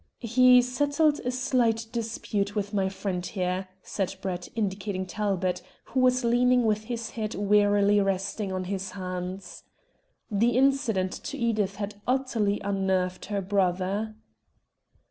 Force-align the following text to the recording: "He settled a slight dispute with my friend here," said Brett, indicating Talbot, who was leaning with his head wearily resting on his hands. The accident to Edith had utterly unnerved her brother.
"He 0.17 0.63
settled 0.63 1.19
a 1.19 1.29
slight 1.29 1.85
dispute 1.91 2.55
with 2.55 2.73
my 2.73 2.89
friend 2.89 3.23
here," 3.23 3.67
said 3.83 4.15
Brett, 4.19 4.49
indicating 4.55 5.05
Talbot, 5.05 5.61
who 5.83 5.99
was 5.99 6.23
leaning 6.25 6.63
with 6.63 6.85
his 6.85 7.11
head 7.11 7.35
wearily 7.35 7.99
resting 8.01 8.51
on 8.51 8.63
his 8.63 8.89
hands. 8.93 9.61
The 10.31 10.57
accident 10.57 11.11
to 11.25 11.37
Edith 11.37 11.75
had 11.75 12.01
utterly 12.07 12.59
unnerved 12.63 13.25
her 13.25 13.41
brother. 13.41 14.15